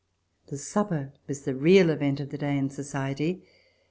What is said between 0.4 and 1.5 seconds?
The supper was